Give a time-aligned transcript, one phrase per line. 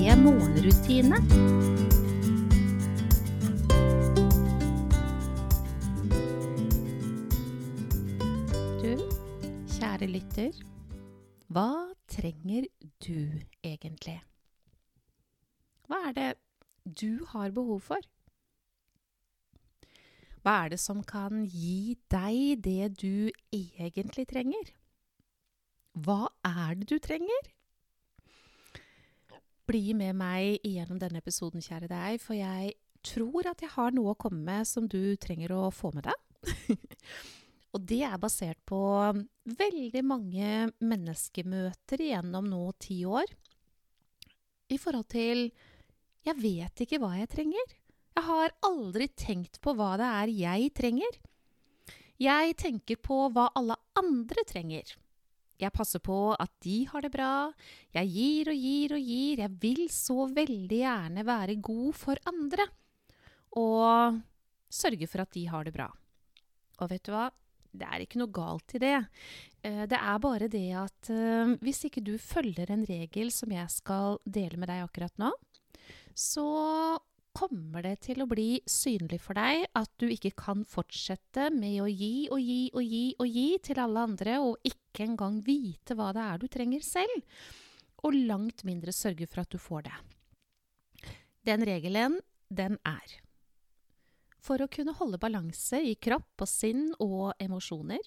[0.00, 1.18] morgenrutine.
[8.80, 8.94] Du,
[9.74, 10.56] kjære lytter.
[11.52, 12.64] Hva trenger
[13.04, 14.16] du egentlig?
[15.84, 16.30] Hva er det
[17.02, 18.00] du har behov for?
[20.40, 24.72] Hva er det som kan gi deg det du egentlig trenger?
[25.92, 27.50] Hva er det du trenger?
[29.70, 32.72] Bli med meg gjennom denne episoden, kjære deg, for jeg
[33.06, 36.56] tror at jeg har noe å komme med som du trenger å få med deg.
[37.74, 38.80] Og det er basert på
[39.46, 43.30] veldig mange menneskemøter gjennom nå ti år.
[44.70, 45.46] I forhold til
[46.26, 47.76] jeg vet ikke hva jeg trenger.
[48.18, 51.20] Jeg har aldri tenkt på hva det er jeg trenger.
[52.20, 54.90] Jeg tenker på hva alle andre trenger.
[55.60, 57.50] Jeg passer på at de har det bra.
[57.94, 59.42] Jeg gir og gir og gir.
[59.44, 62.66] Jeg vil så veldig gjerne være god for andre.
[63.60, 64.20] Og
[64.70, 65.90] sørge for at de har det bra.
[66.80, 67.28] Og vet du hva?
[67.70, 68.96] Det er ikke noe galt i det.
[69.62, 73.70] Eh, det er bare det at uh, hvis ikke du følger en regel som jeg
[73.70, 75.30] skal dele med deg akkurat nå,
[76.16, 76.46] så
[77.40, 81.88] kommer det til å bli synlig for deg at du ikke kan fortsette med å
[81.88, 86.10] gi og gi og gi og gi til alle andre, og ikke engang vite hva
[86.16, 87.24] det er du trenger selv,
[88.04, 89.96] og langt mindre sørge for at du får det.
[91.48, 93.18] Den regelen, den er
[94.40, 98.00] for å kunne holde balanse i kropp og sinn og emosjoner,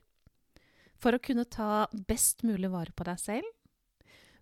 [0.97, 3.49] for å kunne ta best mulig vare på deg selv,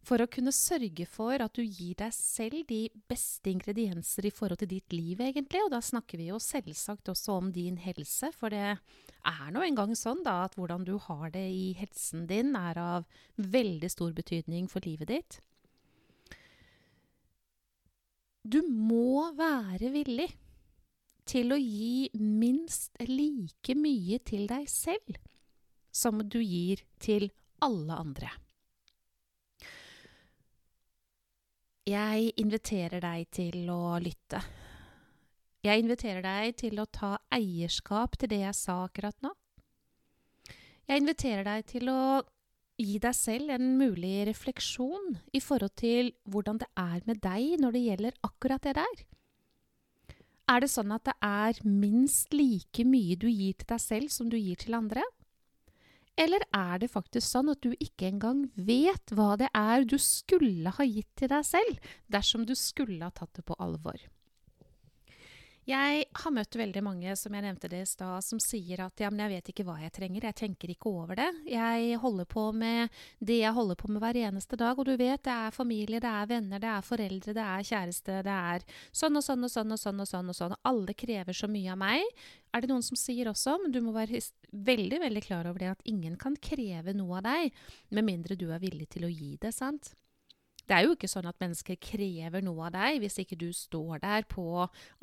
[0.01, 4.62] for å kunne sørge for at du gir deg selv de beste ingredienser i forhold
[4.63, 5.62] til ditt liv, egentlig.
[5.66, 9.94] Og da snakker vi jo selvsagt også om din helse, for det er nå engang
[9.97, 13.07] sånn da at hvordan du har det i helsen din, er av
[13.38, 15.40] veldig stor betydning for livet ditt.
[18.41, 20.31] Du må være villig
[21.29, 25.19] til å gi minst like mye til deg selv
[25.94, 27.29] som du gir til
[27.61, 28.31] alle andre.
[31.90, 34.38] Jeg inviterer deg til å lytte.
[35.66, 39.31] Jeg inviterer deg til å ta eierskap til det jeg sa akkurat nå.
[40.86, 42.22] Jeg inviterer deg til å
[42.81, 47.74] gi deg selv en mulig refleksjon i forhold til hvordan det er med deg når
[47.74, 49.02] det gjelder akkurat det der.
[50.52, 54.30] Er det sånn at det er minst like mye du gir til deg selv som
[54.30, 55.02] du gir til andre?
[56.19, 60.73] Eller er det faktisk sånn at du ikke engang vet hva det er du skulle
[60.75, 63.97] ha gitt til deg selv, dersom du skulle ha tatt det på alvor?
[65.69, 69.11] Jeg har møtt veldig mange, som jeg nevnte det i stad, som sier at ja,
[69.13, 71.27] men jeg vet ikke hva jeg trenger, jeg tenker ikke over det.
[71.53, 72.89] Jeg holder på med
[73.22, 76.09] det jeg holder på med hver eneste dag, og du vet, det er familie, det
[76.09, 79.77] er venner, det er foreldre, det er kjæreste, det er sånn og sånn og sånn
[79.77, 80.57] og sånn og sånn og sånn.
[80.73, 82.28] Alle krever så mye av meg.
[82.51, 84.17] Er det noen som sier også, men du må være
[84.51, 87.53] veldig, veldig klar over det, at ingen kan kreve noe av deg,
[87.93, 89.93] med mindre du er villig til å gi det, sant?
[90.72, 93.02] Det er jo ikke sånn at mennesker krever noe av deg.
[93.04, 94.46] Hvis ikke du står der på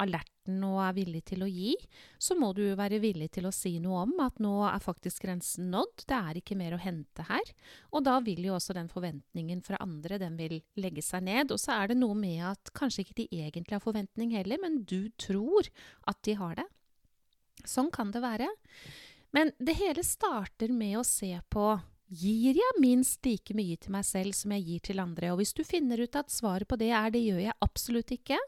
[0.01, 1.75] alerten og er villig til å gi,
[2.17, 5.69] så må du være villig til å si noe om at nå er faktisk grensen
[5.75, 6.07] nådd.
[6.09, 7.53] Det er ikke mer å hente her.
[7.93, 11.53] Og da vil jo også den forventningen fra andre, den vil legge seg ned.
[11.53, 14.81] Og så er det noe med at kanskje ikke de egentlig har forventning heller, men
[14.89, 15.69] du tror
[16.09, 16.67] at de har det.
[17.69, 18.49] Sånn kan det være.
[19.37, 21.75] Men det hele starter med å se på
[22.09, 25.29] Gir jeg minst like mye til meg selv som jeg gir til andre?
[25.35, 28.39] Og hvis du finner ut at svaret på det er det gjør jeg absolutt ikke,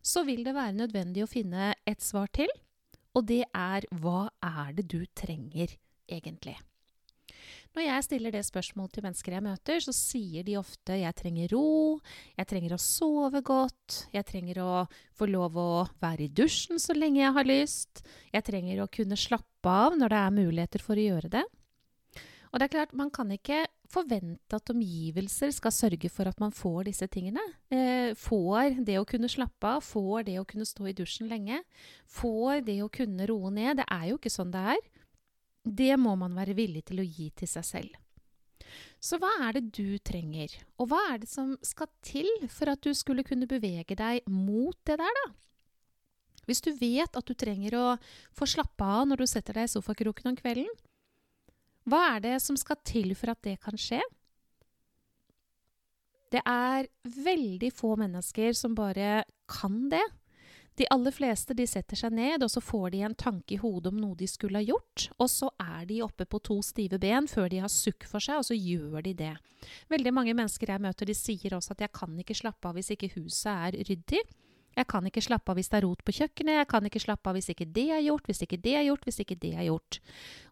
[0.00, 2.48] så vil det være nødvendig å finne et svar til,
[3.12, 5.74] og det er hva er det du trenger
[6.08, 6.56] egentlig?
[7.74, 11.52] Når jeg stiller det spørsmålet til mennesker jeg møter, så sier de ofte jeg trenger
[11.52, 11.98] ro,
[12.38, 14.70] jeg trenger å sove godt, jeg trenger å
[15.18, 15.68] få lov å
[16.00, 20.14] være i dusjen så lenge jeg har lyst, jeg trenger å kunne slappe av når
[20.14, 21.44] det er muligheter for å gjøre det.
[22.54, 26.54] Og det er klart, man kan ikke forvente at omgivelser skal sørge for at man
[26.54, 27.42] får disse tingene.
[27.66, 31.58] Eh, får det å kunne slappe av, får det å kunne stå i dusjen lenge,
[32.06, 33.82] får det å kunne roe ned.
[33.82, 34.86] Det er jo ikke sånn det er.
[35.66, 38.00] Det må man være villig til å gi til seg selv.
[39.02, 42.86] Så hva er det du trenger, og hva er det som skal til for at
[42.86, 45.26] du skulle kunne bevege deg mot det der, da?
[46.46, 47.84] Hvis du vet at du trenger å
[48.36, 50.70] få slappe av når du setter deg i sofakroken om kvelden,
[51.88, 54.00] hva er det som skal til for at det kan skje?
[56.34, 60.02] Det er veldig få mennesker som bare kan det.
[60.74, 63.92] De aller fleste de setter seg ned, og så får de en tanke i hodet
[63.92, 67.28] om noe de skulle ha gjort, og så er de oppe på to stive ben
[67.30, 69.34] før de har sukk for seg, og så gjør de det.
[69.92, 72.90] Veldig mange mennesker jeg møter, de sier også at 'jeg kan ikke slappe av hvis
[72.90, 74.26] ikke huset er ryddig'.
[74.74, 77.30] Jeg kan ikke slappe av hvis det er rot på kjøkkenet, jeg kan ikke slappe
[77.30, 79.66] av hvis ikke det er gjort, hvis ikke det er gjort, hvis ikke det er
[79.68, 80.00] gjort.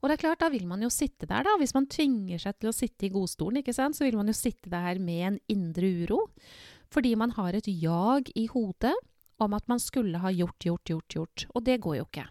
[0.00, 1.56] Og det er klart, da vil man jo sitte der, da.
[1.60, 4.36] Hvis man tvinger seg til å sitte i godstolen, ikke sant, så vil man jo
[4.36, 6.20] sitte der med en indre uro.
[6.92, 8.94] Fordi man har et jag i hodet
[9.42, 11.46] om at man skulle ha gjort, gjort, gjort, gjort.
[11.56, 12.28] Og det går jo ikke.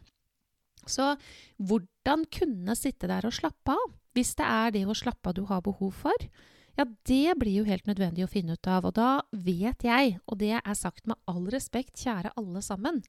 [0.89, 1.11] Så
[1.61, 5.43] hvordan kunne sitte der og slappe av, hvis det er det å slappe av du
[5.49, 6.29] har behov for?
[6.79, 8.87] Ja, det blir jo helt nødvendig å finne ut av.
[8.87, 13.01] Og da vet jeg, og det er sagt med all respekt, kjære alle sammen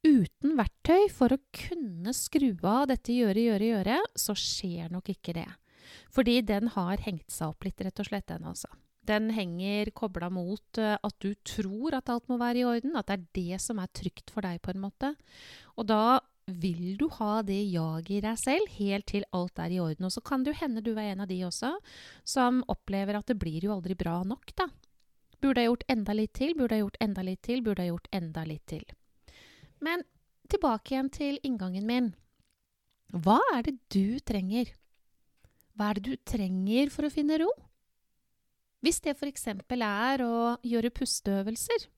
[0.00, 5.34] Uten verktøy for å kunne skru av dette gjøre, gjøre, gjøre, så skjer nok ikke
[5.36, 5.48] det.
[6.08, 8.70] Fordi den har hengt seg opp litt, rett og slett, den altså.
[9.04, 13.10] Den henger kobla mot uh, at du tror at alt må være i orden, at
[13.10, 15.12] det er det som er trygt for deg, på en måte.
[15.76, 16.20] Og da
[16.62, 20.06] vil du ha det jaget i deg selv helt til alt er i orden.
[20.08, 21.74] Og så kan det jo hende du er en av de også
[22.28, 24.68] som opplever at det blir jo aldri bra nok, da.
[25.40, 28.10] Burde jeg gjort enda litt til, burde jeg gjort enda litt til, burde jeg gjort
[28.18, 28.84] enda litt til.
[29.80, 30.04] Men
[30.50, 32.10] tilbake igjen til inngangen min.
[33.10, 34.74] Hva er det du trenger?
[35.74, 37.48] Hva er det du trenger for å finne ro?
[38.84, 39.46] Hvis det f.eks.
[39.48, 41.88] er å gjøre pusteøvelser,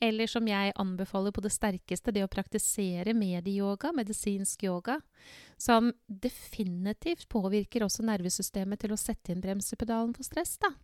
[0.00, 4.98] eller som jeg anbefaler på det sterkeste, det å praktisere medieyoga, medisinsk yoga,
[5.56, 10.74] som definitivt påvirker også nervesystemet til å sette inn bremsepedalen for stress, da.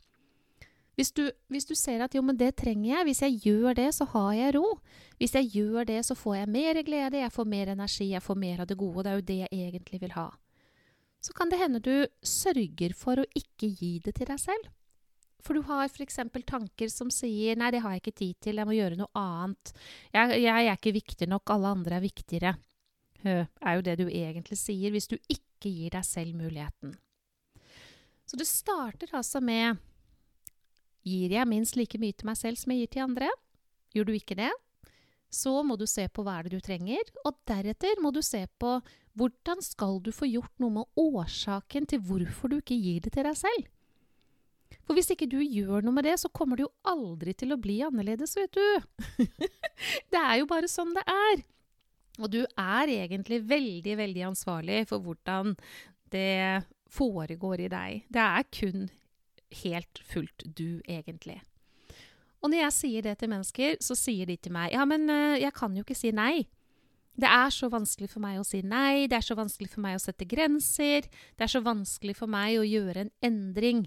[0.93, 3.89] Hvis du, hvis du, ser at jo, men det trenger jeg, hvis jeg gjør det,
[3.97, 4.67] så har jeg ro.
[5.17, 8.37] Hvis jeg gjør det, så får jeg mer glede, jeg får mer energi, jeg får
[8.37, 9.07] mer av det gode.
[9.07, 10.29] Det er jo det jeg egentlig vil ha.
[11.23, 11.95] Så kan det hende du
[12.27, 14.69] sørger for å ikke gi det til deg selv.
[15.43, 16.21] For du har f.eks.
[16.47, 19.73] tanker som sier 'nei, det har jeg ikke tid til, jeg må gjøre noe annet'.
[20.15, 22.53] Jeg, jeg er ikke viktig nok, alle andre er viktigere.
[23.23, 26.95] Hø, er jo det du egentlig sier, hvis du ikke gir deg selv muligheten.
[28.27, 29.79] Så det starter altså med
[31.03, 33.31] Gir jeg minst like mye til meg selv som jeg gir til andre?
[33.91, 34.53] Gjør du ikke det?
[35.33, 38.45] Så må du se på hva er det du trenger, og deretter må du se
[38.63, 38.77] på
[39.19, 43.27] hvordan skal du få gjort noe med årsaken til hvorfor du ikke gir det til
[43.27, 43.67] deg selv.
[44.93, 47.57] For hvis ikke du gjør noe med det, så kommer det jo aldri til å
[47.57, 49.23] bli annerledes, vet du.
[50.13, 51.41] det er jo bare sånn det er.
[52.21, 55.55] Og du er egentlig veldig, veldig ansvarlig for hvordan
[56.13, 58.03] det foregår i deg.
[58.13, 58.85] Det er kun
[59.63, 61.39] helt fullt du, egentlig.
[62.45, 65.41] Og når jeg sier det til mennesker, så sier de til meg ja, men uh,
[65.41, 66.43] jeg kan jo ikke si nei.
[67.17, 69.97] Det er så vanskelig for meg å si nei, det er så vanskelig for meg
[69.97, 73.87] å sette grenser, det er så vanskelig for meg å gjøre en endring.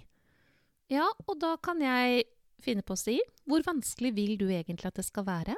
[0.92, 2.28] Ja, og da kan jeg
[2.62, 3.18] finne på å si
[3.50, 5.56] hvor vanskelig vil du egentlig at det skal være?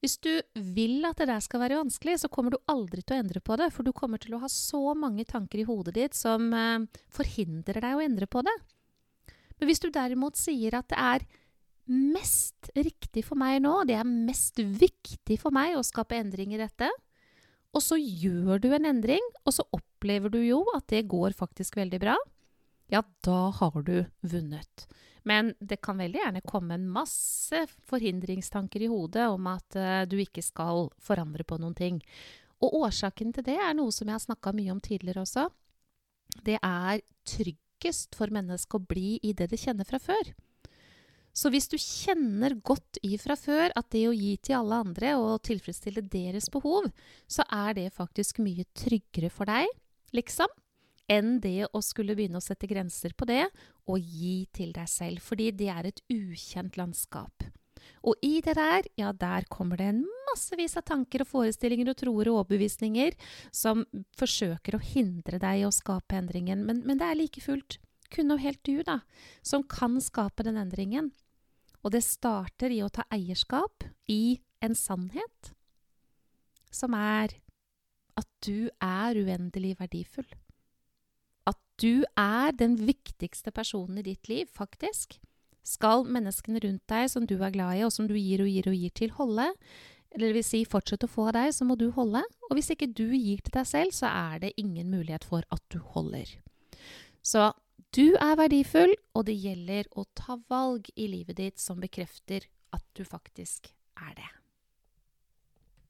[0.00, 3.20] Hvis du vil at det der skal være vanskelig, så kommer du aldri til å
[3.20, 6.16] endre på det, for du kommer til å ha så mange tanker i hodet ditt
[6.16, 8.54] som eh, forhindrer deg å endre på det.
[9.60, 11.26] Men hvis du derimot sier at det er
[11.90, 16.60] mest riktig for meg nå, det er mest viktig for meg å skape endring i
[16.60, 16.88] dette,
[17.76, 21.76] og så gjør du en endring, og så opplever du jo at det går faktisk
[21.76, 22.16] veldig bra,
[22.90, 24.86] ja, da har du vunnet.
[25.22, 30.16] Men det kan veldig gjerne komme en masse forhindringstanker i hodet om at uh, du
[30.20, 32.00] ikke skal forandre på noen ting.
[32.60, 35.48] Og årsaken til det er noe som jeg har snakka mye om tidligere også.
[36.44, 40.32] Det er tryggest for mennesket å bli i det det kjenner fra før.
[41.36, 45.12] Så hvis du kjenner godt i fra før at det å gi til alle andre
[45.20, 46.88] og tilfredsstille deres behov,
[47.30, 49.70] så er det faktisk mye tryggere for deg,
[50.16, 50.50] liksom
[51.10, 53.44] enn det å skulle begynne å sette grenser på det
[53.90, 57.48] og gi til deg selv, fordi det er et ukjent landskap.
[58.06, 61.98] Og i det der, ja, der kommer det en massevis av tanker og forestillinger og
[62.00, 63.16] troer og overbevisninger
[63.52, 63.82] som
[64.16, 68.32] forsøker å hindre deg i å skape endringen, men, men det er like fullt kun
[68.34, 69.00] og helt du, da,
[69.46, 71.12] som kan skape den endringen.
[71.84, 75.52] Og det starter i å ta eierskap i en sannhet,
[76.70, 77.36] som er
[78.20, 80.28] at du er uendelig verdifull
[81.80, 85.18] du er den viktigste personen i ditt liv, faktisk.
[85.66, 88.68] Skal menneskene rundt deg som du er glad i, og som du gir og gir
[88.70, 89.50] og gir til, holde,
[90.10, 92.22] eller det vil si fortsette å få av deg, så må du holde.
[92.48, 95.62] Og hvis ikke du gir til deg selv, så er det ingen mulighet for at
[95.72, 96.38] du holder.
[97.22, 97.52] Så
[97.90, 102.84] Du er verdifull, og det gjelder å ta valg i livet ditt som bekrefter at
[102.94, 103.66] du faktisk
[103.98, 104.28] er det.